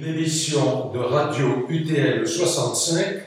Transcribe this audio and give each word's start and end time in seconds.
Une 0.00 0.06
émission 0.06 0.90
de 0.94 0.98
radio 0.98 1.66
UTL 1.68 2.26
65, 2.26 3.22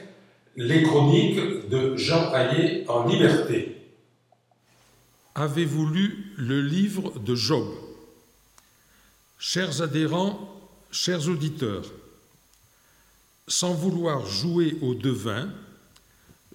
les 0.56 0.82
chroniques 0.82 1.68
de 1.68 1.96
Jean 1.96 2.34
Hayet 2.34 2.84
en 2.88 3.06
liberté. 3.06 3.76
Avez-vous 5.36 5.86
lu 5.86 6.32
le 6.36 6.60
livre 6.60 7.16
de 7.20 7.36
Job? 7.36 7.64
Chers 9.38 9.82
adhérents, 9.82 10.50
chers 10.90 11.28
auditeurs, 11.28 11.84
sans 13.46 13.72
vouloir 13.72 14.26
jouer 14.26 14.76
au 14.82 14.96
devin, 14.96 15.48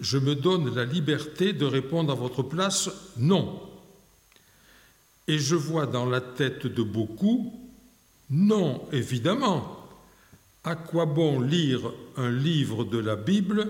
je 0.01 0.17
me 0.17 0.35
donne 0.35 0.75
la 0.75 0.83
liberté 0.83 1.53
de 1.53 1.65
répondre 1.65 2.11
à 2.11 2.15
votre 2.15 2.43
place 2.43 2.89
non. 3.15 3.61
Et 5.29 5.39
je 5.39 5.55
vois 5.55 5.85
dans 5.85 6.05
la 6.05 6.19
tête 6.19 6.67
de 6.67 6.83
beaucoup 6.83 7.53
non, 8.29 8.85
évidemment. 8.91 9.78
À 10.69 10.75
quoi 10.75 11.07
bon 11.07 11.41
lire 11.41 11.91
un 12.15 12.29
livre 12.29 12.83
de 12.83 12.99
la 12.99 13.15
Bible 13.15 13.69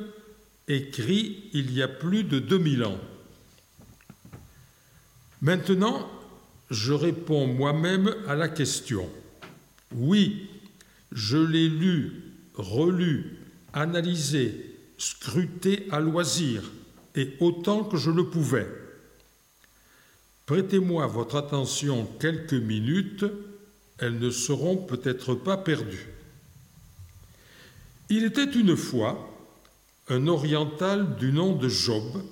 écrit 0.68 1.50
il 1.54 1.72
y 1.72 1.82
a 1.82 1.88
plus 1.88 2.26
de 2.26 2.40
2000 2.40 2.84
ans? 2.84 3.00
Maintenant, 5.42 6.12
je 6.70 6.92
réponds 6.92 7.48
moi-même 7.48 8.14
à 8.28 8.36
la 8.36 8.50
question. 8.50 9.10
Oui, 9.96 10.50
je 11.14 11.38
l'ai 11.38 11.70
lu, 11.70 12.22
relu, 12.54 13.38
analysé, 13.72 14.76
scruté 14.98 15.88
à 15.92 16.02
loisir, 16.02 16.70
et 17.16 17.30
autant 17.40 17.86
que 17.86 17.96
je 17.96 18.12
le 18.12 18.26
pouvais. 18.26 18.68
Prêtez-moi 20.48 21.08
votre 21.08 21.38
attention 21.38 22.10
quelques 22.20 22.52
minutes, 22.52 23.24
elles 24.00 24.20
ne 24.20 24.32
seront 24.32 24.76
peut-être 24.76 25.34
pas 25.34 25.56
perdues. 25.56 26.19
Il 28.10 28.24
était 28.24 28.52
une 28.52 28.76
fois 28.76 29.26
un 30.08 30.28
oriental 30.28 31.16
du 31.18 31.32
nom 31.32 31.56
de 31.56 31.70
Job, 31.70 32.24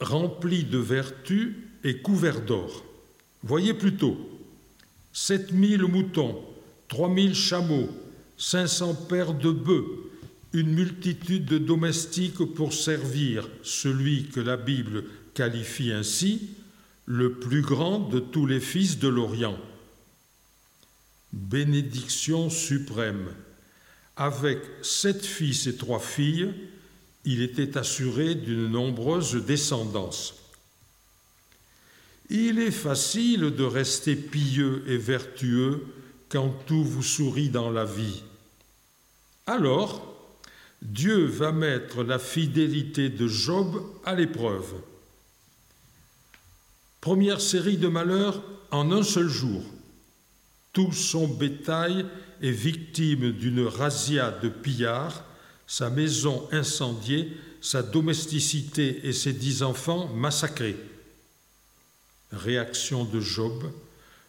rempli 0.00 0.64
de 0.64 0.78
vertus 0.78 1.54
et 1.84 1.98
couvert 1.98 2.40
d'or. 2.40 2.84
Voyez 3.42 3.74
plutôt, 3.74 4.16
sept 5.12 5.52
mille 5.52 5.82
moutons, 5.82 6.42
trois 6.88 7.10
mille 7.10 7.34
chameaux, 7.34 7.90
cinq 8.38 8.66
cents 8.68 8.94
paires 8.94 9.34
de 9.34 9.50
bœufs, 9.50 9.86
une 10.54 10.72
multitude 10.72 11.44
de 11.44 11.58
domestiques 11.58 12.44
pour 12.54 12.72
servir 12.72 13.48
celui 13.62 14.28
que 14.28 14.40
la 14.40 14.56
Bible 14.56 15.04
qualifie 15.34 15.92
ainsi 15.92 16.50
le 17.04 17.34
plus 17.34 17.60
grand 17.60 17.98
de 17.98 18.18
tous 18.18 18.46
les 18.46 18.60
fils 18.60 18.98
de 18.98 19.08
l'Orient. 19.08 19.58
Bénédiction 21.32 22.48
suprême. 22.48 23.28
Avec 24.20 24.58
sept 24.82 25.24
fils 25.24 25.66
et 25.66 25.76
trois 25.76 25.98
filles, 25.98 26.52
il 27.24 27.40
était 27.40 27.78
assuré 27.78 28.34
d'une 28.34 28.66
nombreuse 28.66 29.34
descendance. 29.46 30.34
Il 32.28 32.58
est 32.58 32.70
facile 32.70 33.50
de 33.50 33.64
rester 33.64 34.16
pieux 34.16 34.84
et 34.86 34.98
vertueux 34.98 35.86
quand 36.28 36.50
tout 36.66 36.84
vous 36.84 37.02
sourit 37.02 37.48
dans 37.48 37.70
la 37.70 37.86
vie. 37.86 38.22
Alors, 39.46 40.06
Dieu 40.82 41.24
va 41.24 41.50
mettre 41.50 42.04
la 42.04 42.18
fidélité 42.18 43.08
de 43.08 43.26
Job 43.26 43.82
à 44.04 44.14
l'épreuve. 44.14 44.74
Première 47.00 47.40
série 47.40 47.78
de 47.78 47.88
malheurs 47.88 48.42
en 48.70 48.92
un 48.92 49.02
seul 49.02 49.28
jour. 49.28 49.64
Tout 50.72 50.92
son 50.92 51.26
bétail 51.26 52.06
est 52.42 52.50
victime 52.50 53.32
d'une 53.32 53.66
razzia 53.66 54.30
de 54.30 54.48
pillards, 54.48 55.24
sa 55.66 55.90
maison 55.90 56.48
incendiée, 56.52 57.36
sa 57.60 57.82
domesticité 57.82 59.06
et 59.06 59.12
ses 59.12 59.32
dix 59.32 59.62
enfants 59.62 60.08
massacrés. 60.08 60.76
Réaction 62.32 63.04
de 63.04 63.20
Job, 63.20 63.70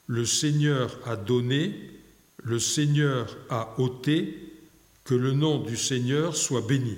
le 0.07 0.25
Seigneur 0.25 0.97
a 1.05 1.15
donné, 1.15 1.75
le 2.43 2.59
Seigneur 2.59 3.37
a 3.49 3.79
ôté, 3.79 4.51
que 5.03 5.15
le 5.15 5.33
nom 5.33 5.59
du 5.59 5.77
Seigneur 5.77 6.35
soit 6.35 6.61
béni. 6.61 6.97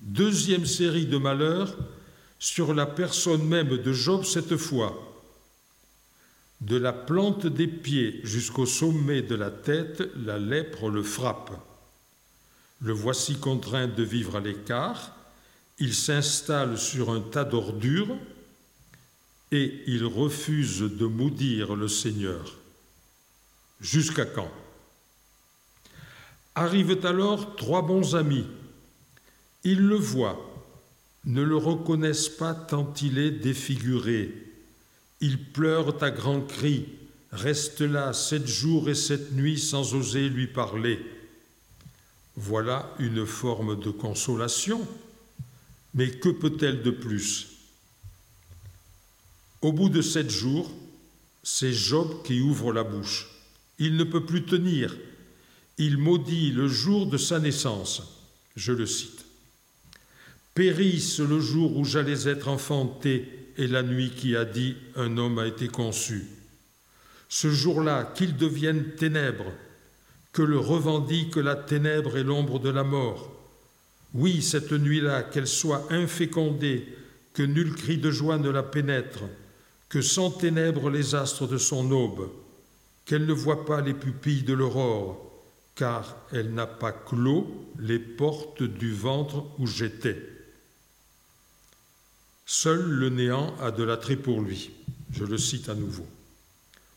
Deuxième 0.00 0.66
série 0.66 1.06
de 1.06 1.18
malheurs 1.18 1.76
sur 2.38 2.72
la 2.72 2.86
personne 2.86 3.46
même 3.46 3.76
de 3.76 3.92
Job 3.92 4.24
cette 4.24 4.56
fois. 4.56 5.09
De 6.70 6.76
la 6.76 6.92
plante 6.92 7.48
des 7.48 7.66
pieds 7.66 8.20
jusqu'au 8.22 8.64
sommet 8.64 9.22
de 9.22 9.34
la 9.34 9.50
tête, 9.50 10.04
la 10.24 10.38
lèpre 10.38 10.88
le 10.88 11.02
frappe. 11.02 11.50
Le 12.80 12.92
voici 12.92 13.40
contraint 13.40 13.88
de 13.88 14.04
vivre 14.04 14.36
à 14.36 14.40
l'écart, 14.40 15.16
il 15.80 15.92
s'installe 15.92 16.78
sur 16.78 17.10
un 17.10 17.22
tas 17.22 17.42
d'ordures 17.42 18.16
et 19.50 19.82
il 19.88 20.04
refuse 20.04 20.82
de 20.82 21.06
maudire 21.06 21.74
le 21.74 21.88
Seigneur. 21.88 22.56
Jusqu'à 23.80 24.24
quand? 24.24 24.52
Arrivent 26.54 27.04
alors 27.04 27.56
trois 27.56 27.82
bons 27.82 28.14
amis. 28.14 28.46
Ils 29.64 29.84
le 29.84 29.96
voient, 29.96 30.38
ne 31.24 31.42
le 31.42 31.56
reconnaissent 31.56 32.28
pas 32.28 32.54
tant 32.54 32.94
il 33.02 33.18
est 33.18 33.32
défiguré. 33.32 34.49
Ils 35.20 35.38
pleurent 35.38 36.02
à 36.02 36.10
grands 36.10 36.40
cris, 36.40 36.86
restent 37.32 37.82
là 37.82 38.12
sept 38.12 38.46
jours 38.46 38.88
et 38.88 38.94
sept 38.94 39.32
nuits 39.32 39.58
sans 39.58 39.94
oser 39.94 40.28
lui 40.28 40.46
parler. 40.46 40.98
Voilà 42.36 42.94
une 42.98 43.26
forme 43.26 43.78
de 43.78 43.90
consolation, 43.90 44.86
mais 45.94 46.10
que 46.10 46.30
peut-elle 46.30 46.82
de 46.82 46.90
plus? 46.90 47.48
Au 49.60 49.72
bout 49.72 49.90
de 49.90 50.00
sept 50.00 50.30
jours, 50.30 50.72
c'est 51.42 51.72
Job 51.72 52.22
qui 52.24 52.40
ouvre 52.40 52.72
la 52.72 52.84
bouche. 52.84 53.28
Il 53.78 53.96
ne 53.96 54.04
peut 54.04 54.24
plus 54.24 54.44
tenir. 54.44 54.96
Il 55.76 55.98
maudit 55.98 56.50
le 56.50 56.68
jour 56.68 57.06
de 57.06 57.18
sa 57.18 57.38
naissance. 57.38 58.02
Je 58.56 58.72
le 58.72 58.86
cite. 58.86 59.24
Périsse 60.54 61.20
le 61.20 61.40
jour 61.40 61.76
où 61.76 61.84
j'allais 61.84 62.28
être 62.28 62.48
enfanté 62.48 63.39
et 63.56 63.66
la 63.66 63.82
nuit 63.82 64.10
qui 64.10 64.36
a 64.36 64.44
dit 64.44 64.76
un 64.96 65.16
homme 65.16 65.38
a 65.38 65.46
été 65.46 65.68
conçu. 65.68 66.26
Ce 67.28 67.48
jour-là, 67.48 68.12
qu'il 68.14 68.36
devienne 68.36 68.94
ténèbres, 68.96 69.52
que 70.32 70.42
le 70.42 70.58
revendique 70.58 71.36
la 71.36 71.56
ténèbre 71.56 72.16
et 72.16 72.24
l'ombre 72.24 72.58
de 72.58 72.70
la 72.70 72.84
mort. 72.84 73.32
Oui, 74.14 74.42
cette 74.42 74.72
nuit-là, 74.72 75.22
qu'elle 75.22 75.46
soit 75.46 75.86
infécondée, 75.90 76.86
que 77.32 77.42
nul 77.42 77.74
cri 77.74 77.98
de 77.98 78.10
joie 78.10 78.38
ne 78.38 78.50
la 78.50 78.62
pénètre, 78.62 79.22
que 79.88 80.02
sans 80.02 80.30
ténèbres 80.30 80.90
les 80.90 81.14
astres 81.14 81.46
de 81.46 81.58
son 81.58 81.90
aube, 81.90 82.30
qu'elle 83.04 83.26
ne 83.26 83.32
voit 83.32 83.64
pas 83.64 83.80
les 83.80 83.94
pupilles 83.94 84.42
de 84.42 84.52
l'aurore, 84.54 85.30
car 85.74 86.16
elle 86.32 86.52
n'a 86.52 86.66
pas 86.66 86.92
clos 86.92 87.46
les 87.78 87.98
portes 87.98 88.62
du 88.62 88.92
ventre 88.92 89.44
où 89.58 89.66
j'étais. 89.66 90.39
Seul 92.52 92.82
le 92.82 93.10
néant 93.10 93.54
a 93.60 93.70
de 93.70 93.84
l'attrait 93.84 94.16
pour 94.16 94.40
lui. 94.40 94.72
Je 95.12 95.22
le 95.22 95.38
cite 95.38 95.68
à 95.68 95.76
nouveau. 95.76 96.04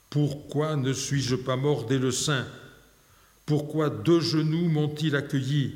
Pourquoi 0.10 0.76
ne 0.76 0.92
suis-je 0.94 1.36
pas 1.36 1.58
mort 1.58 1.86
dès 1.86 2.00
le 2.00 2.10
sein? 2.10 2.48
Pourquoi 3.46 3.92
deux 3.92 4.20
genoux 4.20 4.68
m'ont-ils 4.68 5.16
accueilli? 5.16 5.76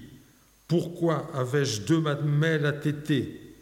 Pourquoi 0.67 1.29
avais-je 1.35 1.81
deux 1.81 1.99
mamelles 1.99 2.65
à 2.65 2.71
téter? 2.73 3.53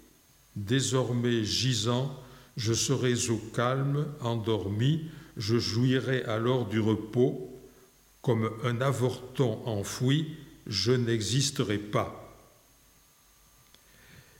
Désormais 0.55 1.43
gisant, 1.43 2.17
je 2.55 2.71
serai 2.71 3.29
au 3.29 3.37
calme, 3.53 4.07
endormi, 4.21 5.09
je 5.35 5.57
jouirai 5.57 6.23
alors 6.23 6.65
du 6.67 6.79
repos. 6.79 7.53
Comme 8.21 8.51
un 8.63 8.79
avorton 8.79 9.59
enfoui, 9.65 10.27
je 10.65 10.93
n'existerai 10.93 11.77
pas. 11.77 12.39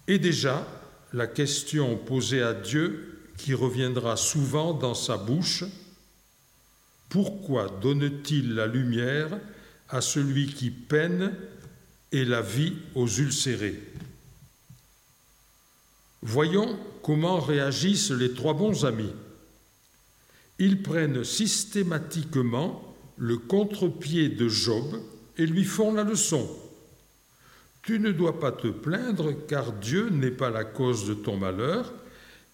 Et 0.08 0.20
déjà, 0.20 0.66
la 1.14 1.28
question 1.28 1.98
posée 1.98 2.42
à 2.42 2.54
Dieu 2.54 3.22
qui 3.38 3.54
reviendra 3.54 4.18
souvent 4.18 4.74
dans 4.74 4.96
sa 4.96 5.18
bouche, 5.18 5.64
pourquoi 7.10 7.70
donne-t-il 7.82 8.56
la 8.56 8.68
lumière 8.68 9.40
à 9.90 10.02
celui 10.02 10.48
qui 10.48 10.72
peine 10.72 11.34
et 12.12 12.26
la 12.26 12.42
vie 12.42 12.74
aux 12.96 13.08
ulcérés? 13.08 13.80
Voyons 16.22 16.80
comment 17.04 17.40
réagissent 17.40 18.12
les 18.12 18.34
trois 18.34 18.54
bons 18.54 18.84
amis. 18.84 19.14
Ils 20.58 20.82
prennent 20.82 21.24
systématiquement 21.24 22.96
le 23.18 23.38
contre-pied 23.38 24.30
de 24.30 24.50
Job 24.50 25.02
et 25.38 25.46
lui 25.46 25.64
font 25.64 25.94
la 25.94 26.04
leçon. 26.04 26.50
Tu 27.86 28.00
ne 28.00 28.12
dois 28.12 28.40
pas 28.40 28.52
te 28.52 28.68
plaindre 28.68 29.46
car 29.48 29.72
Dieu 29.72 30.10
n'est 30.10 30.32
pas 30.32 30.50
la 30.50 30.64
cause 30.64 31.08
de 31.08 31.14
ton 31.14 31.38
malheur, 31.38 31.94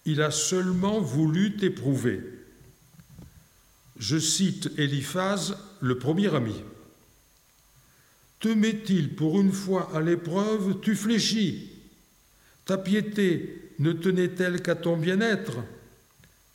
il 0.04 0.20
a 0.20 0.30
seulement 0.30 1.00
voulu 1.00 1.56
t'éprouver. 1.56 2.20
je 3.98 4.18
cite 4.18 4.70
Eliphaz, 4.76 5.56
le 5.80 5.98
premier 5.98 6.34
ami. 6.34 6.54
Te 8.40 8.48
met-il 8.48 9.14
pour 9.14 9.40
une 9.40 9.52
fois 9.52 9.90
à 9.94 10.00
l'épreuve, 10.00 10.80
tu 10.80 10.94
fléchis. 10.94 11.70
Ta 12.66 12.76
piété 12.76 13.72
ne 13.78 13.92
tenait-elle 13.92 14.60
qu'à 14.60 14.74
ton 14.74 14.98
bien-être? 14.98 15.58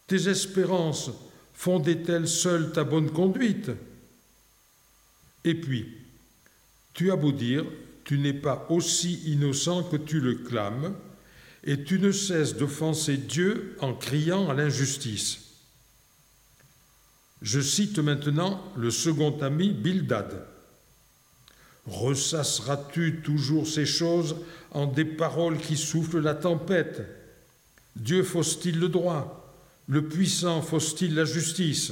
Tes 0.06 0.30
espérances 0.30 1.10
fondaient-elles 1.54 2.28
seules 2.28 2.74
ta 2.74 2.84
bonne 2.84 3.10
conduite? 3.10 3.72
Et 5.44 5.56
puis, 5.56 5.98
tu 6.94 7.12
as 7.12 7.16
beau 7.16 7.32
dire, 7.32 7.66
tu 8.08 8.18
n'es 8.18 8.34
pas 8.34 8.66
aussi 8.70 9.16
innocent 9.26 9.84
que 9.84 9.98
tu 9.98 10.22
le 10.22 10.36
clames, 10.36 10.96
et 11.66 11.84
tu 11.84 12.00
ne 12.00 12.14
cesses 12.14 12.56
d'offenser 12.56 13.18
Dieu 13.18 13.76
en 13.82 13.94
criant 13.94 14.50
à 14.50 14.54
l'injustice. 14.54 15.40
Je 17.42 17.60
cite 17.60 18.00
maintenant 18.00 18.64
le 18.78 18.92
second 18.92 19.38
ami 19.42 19.74
Bildad. 19.74 20.48
Ressasseras-tu 21.86 23.20
toujours 23.26 23.68
ces 23.68 23.86
choses 23.86 24.38
en 24.72 24.86
des 24.86 25.04
paroles 25.04 25.58
qui 25.58 25.76
soufflent 25.76 26.22
la 26.22 26.34
tempête? 26.34 27.02
Dieu 27.98 28.24
fausse-t-il 28.24 28.80
le 28.80 28.88
droit? 28.88 29.54
Le 29.90 30.08
puissant 30.08 30.62
fausse-t-il 30.62 31.14
la 31.14 31.26
justice? 31.26 31.92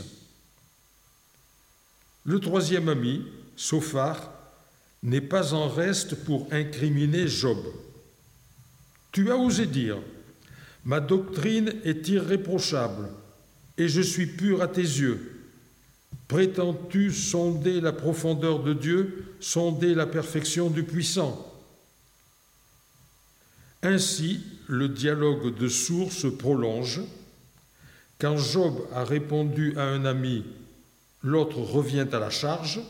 Le 2.24 2.40
troisième 2.40 2.88
ami, 2.88 3.26
Sophar, 3.58 4.32
n'est 5.06 5.22
pas 5.22 5.54
en 5.54 5.70
reste 5.70 6.16
pour 6.26 6.48
incriminer 6.52 7.28
Job. 7.28 7.60
Tu 9.12 9.32
as 9.32 9.38
osé 9.38 9.68
dire, 9.68 9.98
ma 10.84 11.00
doctrine 11.00 11.74
est 11.84 12.08
irréprochable 12.10 13.08
et 13.78 13.88
je 13.88 14.02
suis 14.02 14.26
pur 14.26 14.64
à 14.64 14.68
tes 14.68 14.82
yeux. 14.82 15.44
Prétends-tu 16.28 17.12
sonder 17.12 17.82
la 17.82 17.94
profondeur 17.94 18.64
de 18.64 18.74
Dieu, 18.74 19.26
sonder 19.40 19.94
la 19.94 20.08
perfection 20.08 20.72
du 20.72 20.84
puissant? 20.84 21.54
Ainsi, 23.84 24.44
le 24.68 24.90
dialogue 24.90 25.56
de 25.56 25.68
sourds 25.68 26.12
se 26.12 26.26
prolonge. 26.26 27.02
Quand 28.20 28.38
Job 28.38 28.88
a 28.92 29.04
répondu 29.04 29.78
à 29.78 29.84
un 29.84 30.04
ami, 30.06 30.44
l'autre 31.22 31.60
revient 31.60 32.08
à 32.12 32.18
la 32.18 32.32
charge. 32.32 32.82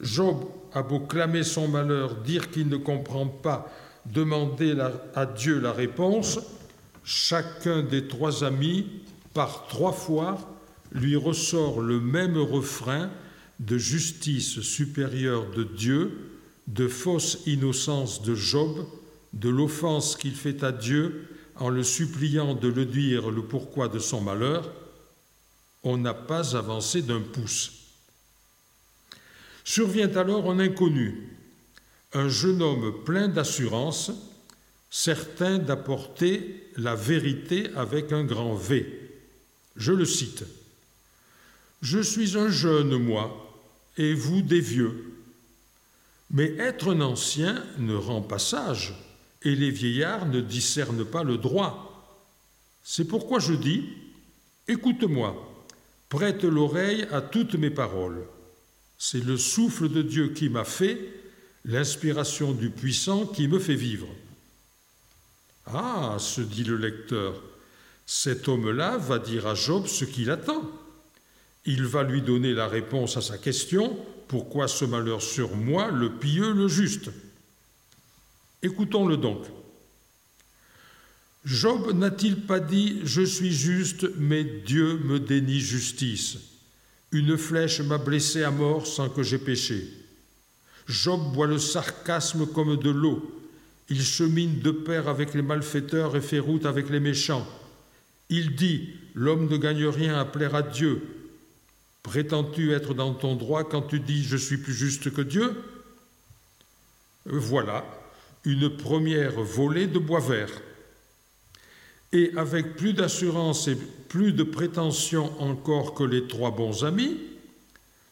Job 0.00 0.44
a 0.72 0.82
beau 0.82 1.00
clamer 1.00 1.42
son 1.42 1.68
malheur, 1.68 2.16
dire 2.16 2.50
qu'il 2.50 2.68
ne 2.68 2.76
comprend 2.76 3.26
pas 3.26 3.72
demander 4.04 4.76
à 5.14 5.26
Dieu 5.26 5.58
la 5.58 5.72
réponse, 5.72 6.38
chacun 7.02 7.82
des 7.82 8.06
trois 8.06 8.44
amis, 8.44 8.86
par 9.34 9.66
trois 9.68 9.92
fois, 9.92 10.38
lui 10.92 11.16
ressort 11.16 11.80
le 11.80 12.00
même 12.00 12.36
refrain 12.38 13.10
de 13.60 13.78
justice 13.78 14.60
supérieure 14.60 15.50
de 15.50 15.64
Dieu, 15.64 16.30
de 16.66 16.88
fausse 16.88 17.38
innocence 17.46 18.22
de 18.22 18.34
Job, 18.34 18.86
de 19.32 19.48
l'offense 19.48 20.16
qu'il 20.16 20.34
fait 20.34 20.62
à 20.62 20.72
Dieu 20.72 21.28
en 21.56 21.68
le 21.68 21.82
suppliant 21.82 22.54
de 22.54 22.68
le 22.68 22.84
dire 22.84 23.30
le 23.30 23.42
pourquoi 23.42 23.88
de 23.88 23.98
son 23.98 24.20
malheur, 24.20 24.70
on 25.82 25.96
n'a 25.96 26.14
pas 26.14 26.56
avancé 26.56 27.02
d'un 27.02 27.20
pouce. 27.20 27.75
Survient 29.68 30.16
alors 30.16 30.48
un 30.48 30.60
inconnu, 30.60 31.26
un 32.12 32.28
jeune 32.28 32.62
homme 32.62 33.02
plein 33.04 33.26
d'assurance, 33.26 34.12
certain 34.90 35.58
d'apporter 35.58 36.70
la 36.76 36.94
vérité 36.94 37.70
avec 37.74 38.12
un 38.12 38.22
grand 38.22 38.54
V. 38.54 38.86
Je 39.74 39.90
le 39.90 40.04
cite. 40.04 40.44
Je 41.82 41.98
suis 41.98 42.38
un 42.38 42.48
jeune, 42.48 42.96
moi, 42.96 43.52
et 43.96 44.14
vous 44.14 44.40
des 44.40 44.60
vieux. 44.60 45.16
Mais 46.30 46.54
être 46.58 46.94
un 46.94 47.00
ancien 47.00 47.60
ne 47.78 47.96
rend 47.96 48.22
pas 48.22 48.38
sage, 48.38 48.94
et 49.42 49.56
les 49.56 49.72
vieillards 49.72 50.26
ne 50.26 50.40
discernent 50.40 51.04
pas 51.04 51.24
le 51.24 51.38
droit. 51.38 52.22
C'est 52.84 53.08
pourquoi 53.08 53.40
je 53.40 53.54
dis, 53.54 53.88
écoute-moi, 54.68 55.34
prête 56.08 56.44
l'oreille 56.44 57.08
à 57.10 57.20
toutes 57.20 57.56
mes 57.56 57.70
paroles. 57.70 58.28
C'est 58.98 59.24
le 59.24 59.36
souffle 59.36 59.88
de 59.88 60.02
Dieu 60.02 60.28
qui 60.28 60.48
m'a 60.48 60.64
fait, 60.64 60.98
l'inspiration 61.64 62.52
du 62.52 62.70
puissant 62.70 63.26
qui 63.26 63.48
me 63.48 63.58
fait 63.58 63.74
vivre. 63.74 64.08
Ah, 65.66 66.16
se 66.18 66.40
dit 66.40 66.64
le 66.64 66.76
lecteur, 66.76 67.42
cet 68.06 68.48
homme-là 68.48 68.96
va 68.98 69.18
dire 69.18 69.46
à 69.46 69.54
Job 69.54 69.86
ce 69.86 70.04
qu'il 70.04 70.30
attend. 70.30 70.70
Il 71.64 71.84
va 71.84 72.04
lui 72.04 72.22
donner 72.22 72.54
la 72.54 72.68
réponse 72.68 73.16
à 73.16 73.22
sa 73.22 73.36
question, 73.36 73.98
pourquoi 74.28 74.68
ce 74.68 74.84
malheur 74.84 75.20
sur 75.20 75.56
moi, 75.56 75.90
le 75.90 76.12
pieux, 76.12 76.52
le 76.52 76.68
juste? 76.68 77.10
Écoutons-le 78.62 79.16
donc. 79.16 79.44
Job 81.44 81.92
n'a-t-il 81.92 82.42
pas 82.42 82.60
dit 82.60 83.00
Je 83.04 83.22
suis 83.22 83.52
juste, 83.52 84.06
mais 84.16 84.44
Dieu 84.44 84.98
me 84.98 85.20
dénie 85.20 85.60
justice 85.60 86.38
Une 87.12 87.36
flèche 87.36 87.80
m'a 87.80 87.98
blessé 87.98 88.42
à 88.42 88.50
mort 88.50 88.86
sans 88.86 89.08
que 89.08 89.22
j'aie 89.22 89.38
péché. 89.38 89.88
Job 90.88 91.32
boit 91.32 91.46
le 91.46 91.58
sarcasme 91.58 92.46
comme 92.46 92.76
de 92.76 92.90
l'eau. 92.90 93.32
Il 93.88 94.02
chemine 94.02 94.60
de 94.60 94.70
pair 94.70 95.08
avec 95.08 95.34
les 95.34 95.42
malfaiteurs 95.42 96.16
et 96.16 96.20
fait 96.20 96.38
route 96.38 96.66
avec 96.66 96.90
les 96.90 97.00
méchants. 97.00 97.46
Il 98.28 98.56
dit 98.56 98.90
L'homme 99.14 99.48
ne 99.48 99.56
gagne 99.56 99.86
rien 99.86 100.18
à 100.18 100.24
plaire 100.24 100.54
à 100.54 100.62
Dieu. 100.62 101.02
Prétends-tu 102.02 102.72
être 102.72 102.94
dans 102.94 103.14
ton 103.14 103.36
droit 103.36 103.64
quand 103.64 103.82
tu 103.82 104.00
dis 104.00 104.22
Je 104.22 104.36
suis 104.36 104.58
plus 104.58 104.74
juste 104.74 105.12
que 105.12 105.22
Dieu? 105.22 105.62
Voilà 107.24 107.84
une 108.46 108.70
première 108.70 109.40
volée 109.40 109.88
de 109.88 109.98
bois 109.98 110.20
vert. 110.20 110.50
Et 112.12 112.32
avec 112.36 112.76
plus 112.76 112.92
d'assurance 112.92 113.68
et 113.68 113.76
plus 113.76 114.32
de 114.32 114.42
prétention 114.42 115.32
encore 115.40 115.94
que 115.94 116.04
les 116.04 116.26
trois 116.28 116.50
bons 116.50 116.84
amis, 116.84 117.18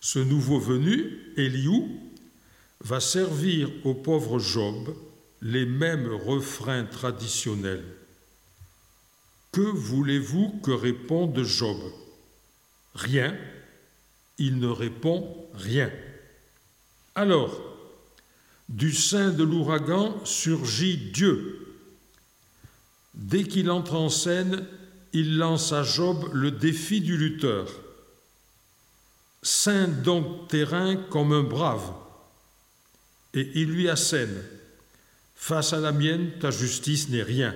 ce 0.01 0.19
nouveau 0.19 0.59
venu, 0.59 1.19
Eliou, 1.37 1.89
va 2.81 3.01
servir 3.01 3.71
au 3.85 3.95
pauvre 3.95 4.39
Job 4.39 4.95
les 5.41 5.65
mêmes 5.65 6.09
refrains 6.09 6.85
traditionnels. 6.85 7.85
Que 9.53 9.61
voulez-vous 9.61 10.61
que 10.63 10.73
réponde 10.73 11.43
Job? 11.45 11.79
Rien. 12.95 13.37
Il 14.37 14.59
ne 14.59 14.67
répond 14.67 15.33
rien. 15.55 15.91
Alors, 17.15 17.63
du 18.69 18.93
sein 18.93 19.31
de 19.31 19.45
l'ouragan 19.45 20.15
surgit 20.25 20.97
Dieu. 20.97 21.64
Dès 23.15 23.45
qu'il 23.45 23.71
entre 23.71 23.95
en 23.95 24.09
scène, 24.09 24.67
il 25.13 25.39
lance 25.39 25.73
à 25.73 25.83
Job 25.83 26.29
le 26.33 26.51
défi 26.51 27.01
du 27.01 27.17
lutteur. 27.17 27.69
Saint 29.43 29.89
donc 29.89 30.49
terrain 30.49 30.97
comme 30.97 31.33
un 31.33 31.43
brave 31.43 31.93
et 33.35 33.51
il 33.55 33.71
lui 33.71 33.89
assène 33.89 34.43
Face 35.35 35.75
à 35.75 35.81
la 35.81 35.93
mienne, 35.93 36.31
ta 36.41 36.51
justice 36.51 37.11
n'est 37.11 37.23
rien. 37.23 37.55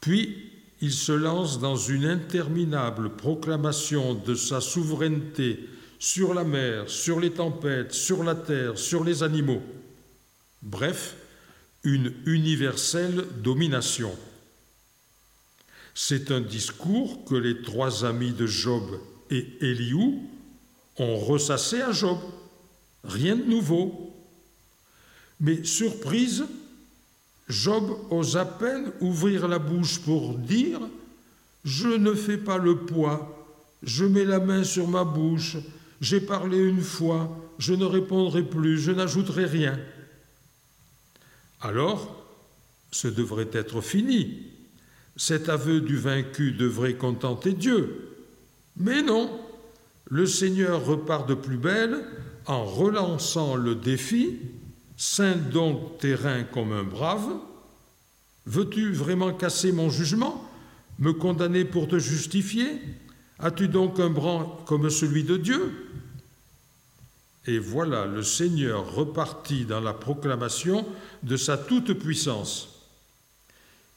Puis 0.00 0.50
il 0.80 0.92
se 0.92 1.12
lance 1.12 1.60
dans 1.60 1.76
une 1.76 2.04
interminable 2.04 3.10
proclamation 3.14 4.14
de 4.14 4.34
sa 4.34 4.60
souveraineté 4.60 5.68
sur 6.00 6.34
la 6.34 6.42
mer, 6.42 6.90
sur 6.90 7.20
les 7.20 7.30
tempêtes, 7.30 7.92
sur 7.92 8.24
la 8.24 8.34
terre, 8.34 8.76
sur 8.76 9.04
les 9.04 9.22
animaux. 9.22 9.62
Bref, 10.62 11.14
une 11.86 12.12
universelle 12.26 13.24
domination. 13.44 14.10
C'est 15.94 16.32
un 16.32 16.40
discours 16.40 17.24
que 17.24 17.36
les 17.36 17.62
trois 17.62 18.04
amis 18.04 18.32
de 18.32 18.46
Job 18.46 18.82
et 19.30 19.46
Eliou 19.60 20.20
ont 20.98 21.16
ressassé 21.16 21.80
à 21.80 21.92
Job. 21.92 22.18
Rien 23.04 23.36
de 23.36 23.44
nouveau. 23.44 24.12
Mais 25.38 25.62
surprise, 25.62 26.44
Job 27.48 27.96
ose 28.10 28.36
à 28.36 28.44
peine 28.44 28.90
ouvrir 29.00 29.46
la 29.46 29.60
bouche 29.60 30.00
pour 30.00 30.34
dire 30.34 30.80
Je 31.64 31.88
ne 31.88 32.14
fais 32.14 32.38
pas 32.38 32.58
le 32.58 32.78
poids, 32.78 33.56
je 33.84 34.04
mets 34.04 34.24
la 34.24 34.40
main 34.40 34.64
sur 34.64 34.88
ma 34.88 35.04
bouche, 35.04 35.56
j'ai 36.00 36.20
parlé 36.20 36.58
une 36.58 36.82
fois, 36.82 37.54
je 37.58 37.74
ne 37.74 37.84
répondrai 37.84 38.42
plus, 38.42 38.80
je 38.80 38.90
n'ajouterai 38.90 39.44
rien. 39.44 39.78
Alors, 41.66 42.24
ce 42.92 43.08
devrait 43.08 43.50
être 43.52 43.80
fini. 43.80 44.52
Cet 45.16 45.48
aveu 45.48 45.80
du 45.80 45.96
vaincu 45.96 46.52
devrait 46.52 46.94
contenter 46.94 47.54
Dieu. 47.54 48.12
Mais 48.76 49.02
non, 49.02 49.40
le 50.08 50.26
Seigneur 50.26 50.86
repart 50.86 51.28
de 51.28 51.34
plus 51.34 51.56
belle 51.56 52.04
en 52.46 52.64
relançant 52.64 53.56
le 53.56 53.74
défi, 53.74 54.38
Saint 54.96 55.34
donc 55.34 55.98
terrain 55.98 56.44
comme 56.44 56.70
un 56.70 56.84
brave, 56.84 57.34
veux-tu 58.46 58.92
vraiment 58.92 59.32
casser 59.32 59.72
mon 59.72 59.90
jugement, 59.90 60.48
me 61.00 61.12
condamner 61.12 61.64
pour 61.64 61.88
te 61.88 61.98
justifier? 61.98 62.80
As-tu 63.40 63.66
donc 63.66 63.98
un 63.98 64.10
bras 64.10 64.62
comme 64.66 64.88
celui 64.88 65.24
de 65.24 65.36
Dieu? 65.36 65.72
Et 67.46 67.58
voilà 67.58 68.06
le 68.06 68.22
Seigneur 68.22 68.92
reparti 68.94 69.64
dans 69.64 69.80
la 69.80 69.94
proclamation 69.94 70.86
de 71.22 71.36
sa 71.36 71.56
toute-puissance. 71.56 72.68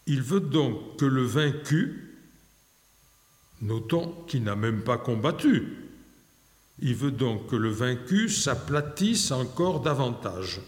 Il 0.06 0.22
veut 0.22 0.40
donc 0.40 0.98
que 0.98 1.06
le 1.06 1.24
vaincu, 1.24 2.16
notons 3.62 4.14
qu'il 4.28 4.44
n'a 4.44 4.56
même 4.56 4.84
pas 4.84 4.98
combattu, 4.98 5.78
il 6.82 6.96
veut 6.96 7.12
donc 7.12 7.48
que 7.48 7.56
le 7.56 7.70
vaincu 7.70 8.30
s'aplatisse 8.30 9.32
encore 9.32 9.82
davantage. 9.82 10.62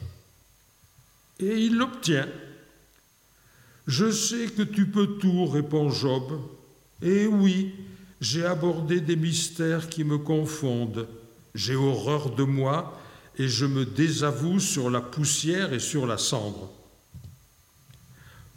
Et 1.39 1.65
il 1.65 1.77
l'obtient. 1.77 2.27
Je 3.87 4.11
sais 4.11 4.47
que 4.47 4.63
tu 4.63 4.87
peux 4.87 5.17
tout, 5.17 5.45
répond 5.45 5.89
Job. 5.89 6.39
Et 7.01 7.25
oui, 7.25 7.73
j'ai 8.19 8.45
abordé 8.45 9.01
des 9.01 9.15
mystères 9.15 9.89
qui 9.89 10.03
me 10.03 10.17
confondent. 10.17 11.07
J'ai 11.53 11.75
horreur 11.75 12.31
de 12.31 12.43
moi 12.43 12.97
et 13.37 13.47
je 13.47 13.65
me 13.65 13.85
désavoue 13.85 14.59
sur 14.59 14.89
la 14.89 15.01
poussière 15.01 15.73
et 15.73 15.79
sur 15.79 16.05
la 16.05 16.17
cendre. 16.17 16.71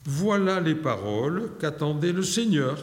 Voilà 0.05 0.61
les 0.61 0.75
paroles 0.75 1.51
qu'attendait 1.59 2.13
le 2.13 2.23
Seigneur. 2.23 2.79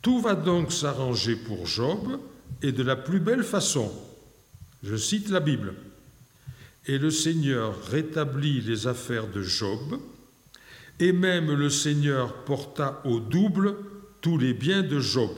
Tout 0.00 0.20
va 0.20 0.34
donc 0.34 0.72
s'arranger 0.72 1.36
pour 1.36 1.66
Job 1.66 2.18
et 2.62 2.72
de 2.72 2.82
la 2.82 2.96
plus 2.96 3.20
belle 3.20 3.44
façon. 3.44 3.92
Je 4.82 4.96
cite 4.96 5.28
la 5.28 5.40
Bible. 5.40 5.74
Et 6.86 6.98
le 6.98 7.10
Seigneur 7.10 7.74
rétablit 7.90 8.62
les 8.62 8.86
affaires 8.86 9.26
de 9.26 9.42
Job, 9.42 9.98
et 10.98 11.12
même 11.12 11.52
le 11.52 11.68
Seigneur 11.68 12.44
porta 12.44 13.02
au 13.04 13.20
double 13.20 13.76
tous 14.22 14.38
les 14.38 14.54
biens 14.54 14.82
de 14.82 14.98
Job. 14.98 15.30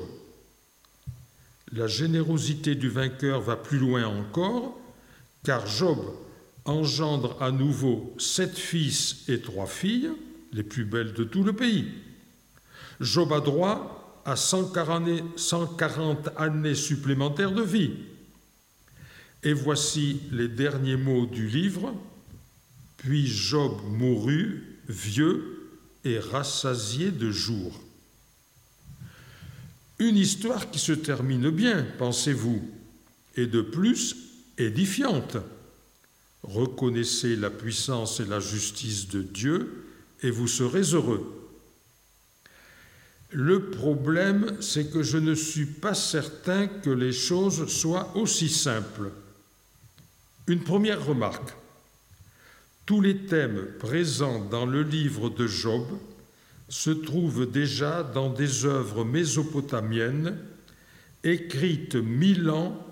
La 1.72 1.86
générosité 1.86 2.74
du 2.74 2.88
vainqueur 2.88 3.40
va 3.40 3.56
plus 3.56 3.78
loin 3.78 4.04
encore, 4.06 4.76
car 5.44 5.66
Job 5.66 5.98
engendre 6.64 7.40
à 7.40 7.50
nouveau 7.52 8.14
sept 8.18 8.58
fils 8.58 9.24
et 9.28 9.40
trois 9.40 9.66
filles, 9.66 10.10
les 10.52 10.64
plus 10.64 10.84
belles 10.84 11.12
de 11.12 11.24
tout 11.24 11.44
le 11.44 11.52
pays. 11.52 11.86
Job 13.00 13.32
a 13.32 13.40
droit 13.40 14.22
à 14.24 14.36
140 14.36 16.28
années 16.36 16.74
supplémentaires 16.74 17.52
de 17.52 17.62
vie. 17.62 17.92
Et 19.42 19.52
voici 19.52 20.20
les 20.32 20.48
derniers 20.48 20.96
mots 20.96 21.26
du 21.26 21.46
livre. 21.46 21.94
Puis 22.98 23.26
Job 23.26 23.80
mourut, 23.88 24.78
vieux 24.88 25.70
et 26.04 26.18
rassasié 26.18 27.10
de 27.10 27.30
jours. 27.30 27.80
Une 30.00 30.16
histoire 30.16 30.70
qui 30.70 30.78
se 30.78 30.92
termine 30.92 31.50
bien, 31.50 31.86
pensez-vous, 31.98 32.62
et 33.36 33.46
de 33.46 33.60
plus 33.60 34.16
édifiante. 34.56 35.36
Reconnaissez 36.42 37.36
la 37.36 37.50
puissance 37.50 38.18
et 38.18 38.24
la 38.24 38.40
justice 38.40 39.08
de 39.08 39.20
Dieu 39.20 39.84
et 40.22 40.30
vous 40.30 40.48
serez 40.48 40.94
heureux. 40.94 41.36
Le 43.30 43.70
problème, 43.70 44.56
c'est 44.62 44.90
que 44.90 45.02
je 45.02 45.18
ne 45.18 45.34
suis 45.34 45.66
pas 45.66 45.94
certain 45.94 46.66
que 46.66 46.90
les 46.90 47.12
choses 47.12 47.66
soient 47.66 48.16
aussi 48.16 48.48
simples. 48.48 49.12
Une 50.46 50.64
première 50.64 51.04
remarque. 51.04 51.54
Tous 52.86 53.02
les 53.02 53.18
thèmes 53.26 53.66
présents 53.78 54.42
dans 54.46 54.64
le 54.64 54.82
livre 54.82 55.28
de 55.28 55.46
Job 55.46 55.86
se 56.70 56.90
trouvent 56.90 57.50
déjà 57.50 58.04
dans 58.04 58.30
des 58.30 58.64
œuvres 58.64 59.04
mésopotamiennes 59.04 60.38
écrites 61.24 61.96
mille 61.96 62.48
ans 62.48 62.86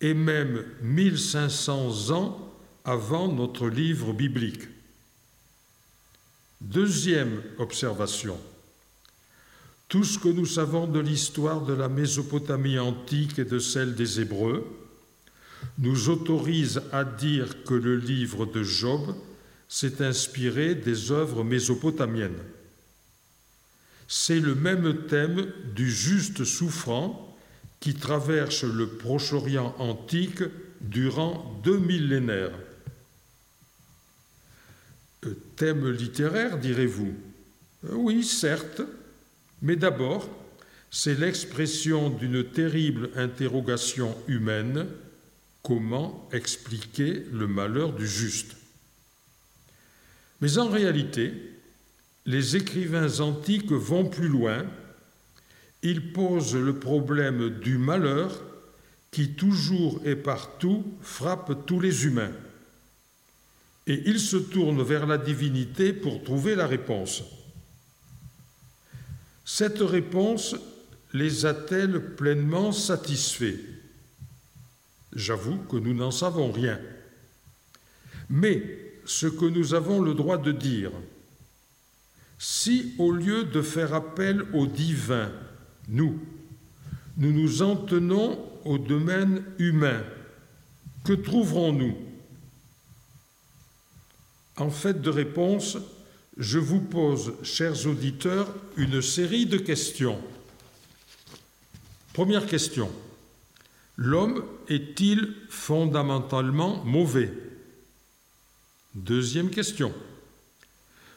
et 0.00 0.14
même 0.14 0.62
1500 0.82 2.10
ans 2.14 2.54
avant 2.84 3.32
notre 3.32 3.68
livre 3.68 4.12
biblique. 4.12 4.68
Deuxième 6.60 7.42
observation. 7.58 8.38
Tout 9.88 10.04
ce 10.04 10.18
que 10.18 10.28
nous 10.28 10.46
savons 10.46 10.86
de 10.86 11.00
l'histoire 11.00 11.62
de 11.64 11.72
la 11.72 11.88
Mésopotamie 11.88 12.78
antique 12.78 13.38
et 13.38 13.44
de 13.44 13.58
celle 13.58 13.94
des 13.94 14.20
Hébreux 14.20 14.66
nous 15.78 16.10
autorise 16.10 16.82
à 16.92 17.04
dire 17.04 17.64
que 17.64 17.74
le 17.74 17.96
livre 17.96 18.44
de 18.44 18.62
Job 18.62 19.14
s'est 19.66 20.04
inspiré 20.04 20.74
des 20.74 21.10
œuvres 21.10 21.42
mésopotamiennes. 21.42 22.42
C'est 24.06 24.40
le 24.40 24.54
même 24.54 25.06
thème 25.06 25.46
du 25.74 25.90
juste 25.90 26.44
souffrant 26.44 27.36
qui 27.80 27.94
traverse 27.94 28.64
le 28.64 28.88
Proche-Orient 28.88 29.74
antique 29.78 30.42
durant 30.80 31.60
deux 31.62 31.78
millénaires. 31.78 32.58
Euh, 35.24 35.34
thème 35.56 35.90
littéraire, 35.90 36.58
direz-vous? 36.58 37.14
Oui, 37.90 38.24
certes, 38.24 38.82
mais 39.62 39.76
d'abord, 39.76 40.28
c'est 40.90 41.18
l'expression 41.18 42.08
d'une 42.10 42.44
terrible 42.44 43.10
interrogation 43.16 44.16
humaine 44.28 44.86
comment 45.62 46.28
expliquer 46.32 47.24
le 47.32 47.48
malheur 47.48 47.92
du 47.92 48.06
juste? 48.06 48.54
Mais 50.40 50.58
en 50.58 50.68
réalité, 50.68 51.32
les 52.26 52.56
écrivains 52.56 53.20
antiques 53.20 53.72
vont 53.72 54.06
plus 54.06 54.28
loin. 54.28 54.64
Ils 55.82 56.12
posent 56.12 56.56
le 56.56 56.78
problème 56.78 57.60
du 57.60 57.78
malheur 57.78 58.42
qui 59.10 59.34
toujours 59.34 60.00
et 60.04 60.16
partout 60.16 60.84
frappe 61.02 61.66
tous 61.66 61.78
les 61.78 62.06
humains. 62.06 62.32
Et 63.86 64.02
ils 64.06 64.20
se 64.20 64.36
tournent 64.36 64.82
vers 64.82 65.06
la 65.06 65.18
divinité 65.18 65.92
pour 65.92 66.24
trouver 66.24 66.54
la 66.54 66.66
réponse. 66.66 67.22
Cette 69.44 69.80
réponse 69.80 70.56
les 71.12 71.46
a-t-elle 71.46 72.16
pleinement 72.16 72.72
satisfaits? 72.72 73.60
J'avoue 75.14 75.58
que 75.70 75.76
nous 75.76 75.94
n'en 75.94 76.10
savons 76.10 76.50
rien. 76.50 76.80
Mais 78.30 78.62
ce 79.04 79.26
que 79.26 79.44
nous 79.44 79.74
avons 79.74 80.00
le 80.00 80.14
droit 80.14 80.38
de 80.38 80.50
dire, 80.50 80.90
si 82.46 82.94
au 82.98 83.10
lieu 83.10 83.44
de 83.44 83.62
faire 83.62 83.94
appel 83.94 84.44
au 84.52 84.66
divin, 84.66 85.32
nous, 85.88 86.20
nous 87.16 87.32
nous 87.32 87.62
en 87.62 87.74
tenons 87.74 88.38
au 88.66 88.76
domaine 88.76 89.42
humain, 89.58 90.04
que 91.04 91.14
trouverons-nous? 91.14 91.96
En 94.58 94.68
fait 94.68 95.00
de 95.00 95.08
réponse, 95.08 95.78
je 96.36 96.58
vous 96.58 96.82
pose, 96.82 97.32
chers 97.42 97.86
auditeurs, 97.86 98.54
une 98.76 99.00
série 99.00 99.46
de 99.46 99.56
questions. 99.56 100.20
Première 102.12 102.44
question. 102.44 102.90
L'homme 103.96 104.44
est-il 104.68 105.34
fondamentalement 105.48 106.84
mauvais? 106.84 107.32
Deuxième 108.94 109.48
question. 109.48 109.94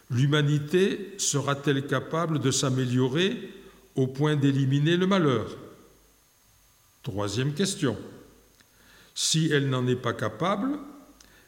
L'humanité 0.10 1.16
sera-t-elle 1.18 1.86
capable 1.86 2.40
de 2.40 2.52
s'améliorer 2.52 3.54
au 3.96 4.08
point 4.08 4.36
d'éliminer 4.36 4.96
le 4.96 5.08
malheur? 5.08 5.58
Troisième 7.04 7.54
question. 7.54 7.98
Si 9.16 9.50
elle 9.52 9.70
n'en 9.70 9.86
est 9.88 9.96
pas 9.96 10.14
capable, 10.14 10.78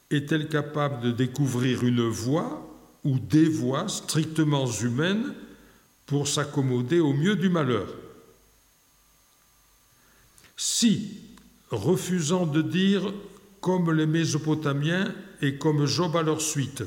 est-elle 0.10 0.50
capable 0.50 1.01
de 1.01 1.12
découvrir 1.12 1.84
une 1.84 2.08
voie 2.08 2.66
ou 3.04 3.20
des 3.20 3.48
voies 3.48 3.88
strictement 3.88 4.66
humaines 4.66 5.34
pour 6.06 6.28
s'accommoder 6.28 7.00
au 7.00 7.13
mieux 7.13 7.36
du 7.36 7.50
malheur? 7.50 7.88
Si, 10.58 11.22
refusant 11.70 12.46
de 12.46 12.62
dire 12.62 13.13
comme 13.62 13.92
les 13.94 14.08
Mésopotamiens 14.08 15.13
et 15.42 15.58
comme 15.58 15.86
Job 15.86 16.18
à 16.18 16.24
leur 16.24 16.42
suite, 16.42 16.84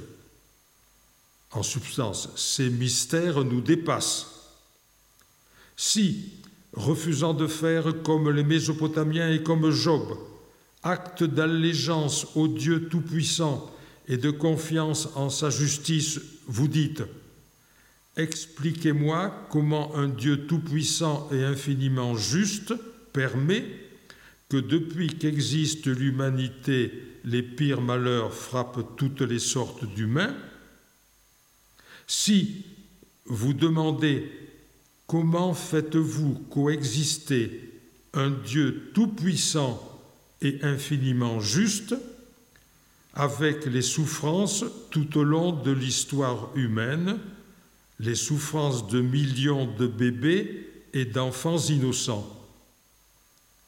en 1.52 1.62
substance, 1.62 2.30
ces 2.36 2.70
mystères 2.70 3.44
nous 3.44 3.60
dépassent. 3.60 4.26
Si, 5.76 6.32
refusant 6.72 7.34
de 7.34 7.46
faire 7.46 8.02
comme 8.02 8.30
les 8.30 8.44
Mésopotamiens 8.44 9.30
et 9.30 9.42
comme 9.42 9.70
Job, 9.70 10.16
acte 10.82 11.24
d'allégeance 11.24 12.26
au 12.34 12.48
Dieu 12.48 12.88
Tout-Puissant 12.88 13.70
et 14.08 14.16
de 14.16 14.30
confiance 14.30 15.08
en 15.14 15.30
sa 15.30 15.50
justice, 15.50 16.20
vous 16.46 16.68
dites 16.68 17.02
Expliquez-moi 18.16 19.46
comment 19.48 19.96
un 19.96 20.08
Dieu 20.08 20.46
tout-puissant 20.46 21.30
et 21.32 21.44
infiniment 21.44 22.14
juste 22.14 22.74
permet 23.12 23.64
que 24.50 24.58
depuis 24.58 25.06
qu'existe 25.06 25.86
l'humanité, 25.86 26.92
les 27.24 27.42
pires 27.42 27.80
malheurs 27.80 28.34
frappent 28.34 28.96
toutes 28.96 29.22
les 29.22 29.38
sortes 29.38 29.86
d'humains. 29.94 30.34
Si 32.14 32.66
vous 33.24 33.54
demandez 33.54 34.30
comment 35.06 35.54
faites-vous 35.54 36.34
coexister 36.50 37.72
un 38.12 38.28
Dieu 38.28 38.90
tout-puissant 38.92 39.80
et 40.42 40.58
infiniment 40.60 41.40
juste, 41.40 41.94
avec 43.14 43.64
les 43.64 43.80
souffrances 43.80 44.66
tout 44.90 45.16
au 45.16 45.24
long 45.24 45.52
de 45.52 45.70
l'histoire 45.70 46.54
humaine, 46.54 47.18
les 47.98 48.14
souffrances 48.14 48.86
de 48.88 49.00
millions 49.00 49.74
de 49.74 49.86
bébés 49.86 50.68
et 50.92 51.06
d'enfants 51.06 51.56
innocents? 51.56 52.28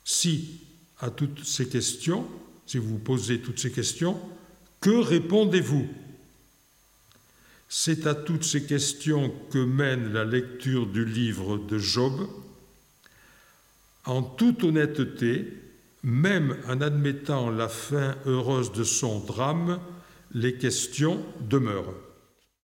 Si, 0.05 0.61
à 1.01 1.09
toutes 1.09 1.43
ces 1.45 1.67
questions, 1.67 2.27
si 2.67 2.77
vous 2.77 2.99
posez 2.99 3.41
toutes 3.41 3.59
ces 3.59 3.73
questions, 3.73 4.21
que 4.83 4.91
répondez-vous? 4.91 5.89
C'est 7.77 8.07
à 8.07 8.15
toutes 8.15 8.45
ces 8.45 8.63
questions 8.67 9.35
que 9.51 9.59
mène 9.59 10.13
la 10.13 10.25
lecture 10.25 10.87
du 10.87 11.05
livre 11.05 11.59
de 11.59 11.77
Job. 11.77 12.29
En 14.05 14.23
toute 14.23 14.63
honnêteté, 14.63 15.53
même 16.05 16.57
en 16.69 16.81
admettant 16.81 17.51
la 17.51 17.69
fin 17.69 18.15
heureuse 18.27 18.71
de 18.71 18.85
son 18.85 19.19
drame, 19.19 19.81
les 20.31 20.55
questions 20.55 21.21
demeurent. 21.41 21.97